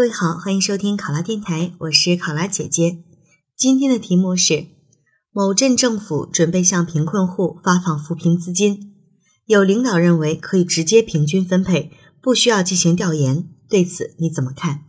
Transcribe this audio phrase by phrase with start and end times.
[0.00, 3.04] 各位好，欢迎收听考拉电台，我是考拉姐姐。
[3.54, 4.68] 今天的题目是：
[5.30, 8.94] 某镇政府准备向贫困户发放扶贫资金，
[9.44, 11.92] 有领导认为可以直接平均分配，
[12.22, 14.84] 不需要进行调研，对此你怎么看？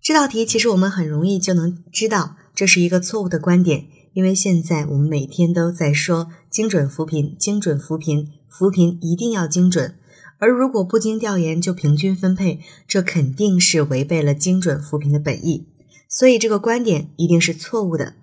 [0.00, 9.98] 这道题其实我们很容易就能知道，这是一个错误的观点，因为现在我们每天都在说精准扶贫，精准扶贫，扶贫一定要精准。
[10.38, 15.66] 而如果不经调研就平均分配，这肯定是违背了精准扶贫的本意，
[16.08, 18.14] 所以这个观点一定是错误的。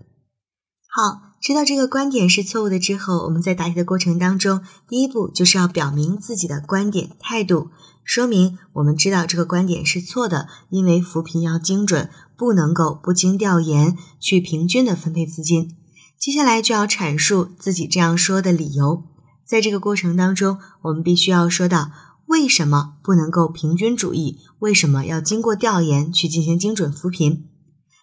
[0.88, 7.70] 好，知道这个观点是错误的之后，我们在答题的过程当中，第一步就是要表明自己的观点态度，
[8.04, 15.76] 说明我们知道这个观点是错的，因为扶贫要精准，不能够不经调研去平均的分配资金。
[16.20, 19.04] 接下来就要阐述自己这样说的理由。
[19.54, 21.92] 在这个过程当中，我们必须要说到
[22.26, 27.46] 为什么不能够平均主义，为什么要经过调研去进行精准扶贫。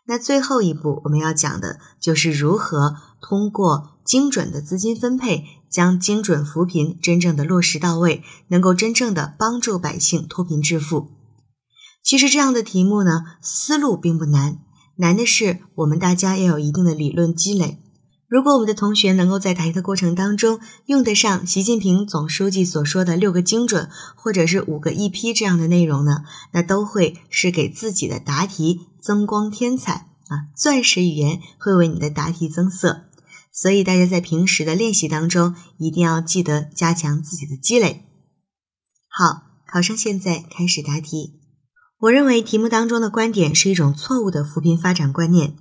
[0.06, 11.08] 那最后一步我们要讲的就是如何通过精准的资金分配，将精准扶贫真正的落实到位，能够真正的帮助百姓脱贫致富。
[12.00, 14.60] 其实这样的题目呢，思路并不难，
[14.98, 17.82] 难的是我们大家要有一定的理论积累。
[18.30, 30.46] 如果我们的同学能够在答题的过程当中用得上习近平总书记所说的六个精准，或者是五个一批这样的内容呢，那都会是给自己的答题增光添彩啊！
[30.56, 33.06] 钻石语言会为你的答题增色，
[33.52, 38.04] 所以大家在平时的练习当中一定要记得加强自己的积累。
[39.08, 41.40] 好，考生现在开始答题。
[42.02, 45.56] 我认为题目当中的观点是一种错误的扶贫发展观念。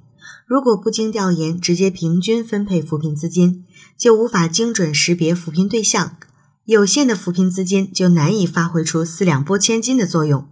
[0.47, 3.65] 如果不经调研，直接平均分配扶贫资金，
[3.97, 6.17] 就无法精准识别扶贫对象，
[6.65, 10.47] 有限的扶贫资金就难以发挥出四两拨千斤的作用。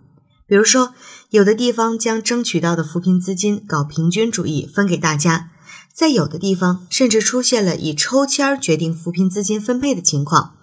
[0.46, 0.94] 比如说，
[1.32, 5.52] 有的地方将争取到的扶贫资金搞平均主义分给大家，
[5.94, 10.57] 在有的地方甚至出现了以抽签决定扶贫资金分配的情况。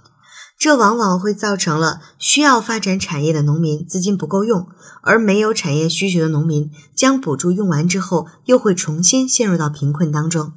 [0.64, 4.66] 这往往会造成了需要发展产业的农民资金不够用，
[5.02, 10.54] 而没有产业需求的农民将补助用完之后，又会重新陷入到贫困当中。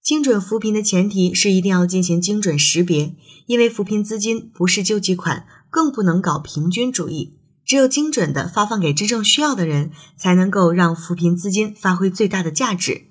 [0.00, 3.16] 精准扶贫的前提是一定要进行精准识别，
[3.46, 7.40] 因为扶贫资金不是救济款，更不能搞平均主义。
[7.66, 13.06] 只有精准的发放给真正需要的人，才能够让扶贫资金发挥最大的价值。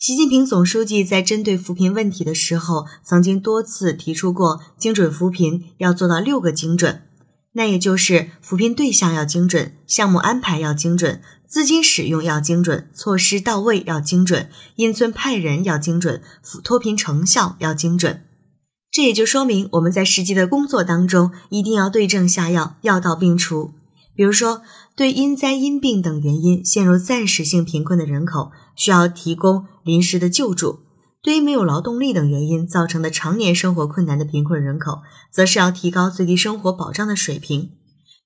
[0.00, 7.02] 习近平总书记在针对扶贫问题的时候，曾经多次提出过，精准扶贫要做到六个精准，
[7.52, 16.22] 那也就是扶贫对象要精准，项目安排要精准，资金使用要精准，措施到位要精准，因村派人要精准，
[16.64, 18.22] 脱贫成效要精准。
[18.90, 23.72] 这也就说明我们在实际的工作当中，一定要对症下药，药到病除。
[24.16, 24.62] 比如说，
[25.00, 30.80] 对因灾因病等原因陷入暂时性贫困的人口，需要提供临时的救助；
[31.22, 34.98] 对于没有劳动力等原因造成的常年生活困难的贫困人口，
[35.32, 37.70] 则是要提高最低生活保障的水平。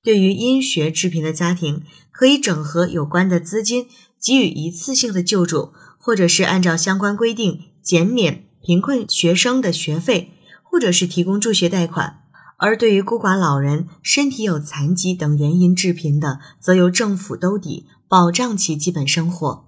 [0.03, 3.87] 对于因学致贫的家庭，可以整合有关的资金，
[4.21, 10.33] 给予一次性的救助，或者是按照相关规定减免贫困学生的学费，
[10.65, 12.24] 或者是提供助学贷款。
[12.57, 19.65] 而对于孤寡老人、身体有残疾等原因致贫的，则由政府兜底，保障其基本生活。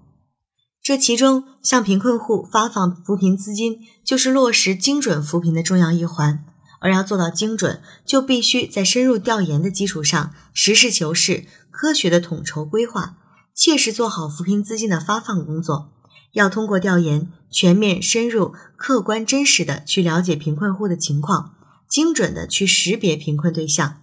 [0.81, 6.45] 这其中，向贫困户发放扶贫资金，就是落实精准扶贫的重要一环。
[6.79, 13.17] 而要做到精准，就必须在深入调研的基础上，实事求是、科学的统筹规划，
[13.53, 15.91] 切实做好扶贫资金的发放工作。
[16.33, 21.55] 要通过调研，全面、深入、客观、真实的去了解贫困户的情况。
[21.89, 24.01] 精准的去识别贫困对象，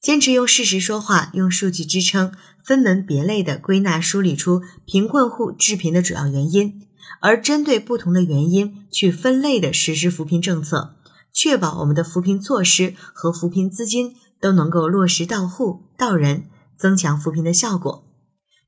[0.00, 2.32] 坚持用事实说话，用数据支撑，
[2.64, 6.86] 分门别类的归纳梳理出贫困户致贫的主要原因，
[7.20, 10.96] 而针对不同的原因去分类的实施扶贫政策，
[11.32, 18.06] 确保我们的扶贫措施和扶贫资金都能够落实到户到人，增强扶贫的效果。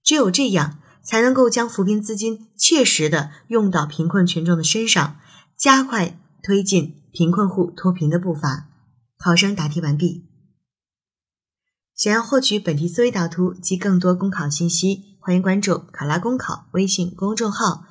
[0.03, 5.19] 只有这样，才能够将扶贫资金切实的用到贫困群众的身上，
[5.59, 7.03] 加快推进。
[7.17, 8.69] 贫困户脱贫的步伐。
[9.17, 10.27] 考生答题完毕。
[11.95, 17.87] 想要获取本题思维导图及更多公考信息，欢迎关注“考拉公考”微信公众号。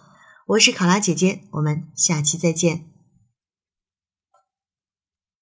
[0.50, 2.95] 我是考拉姐姐，我们下期再见。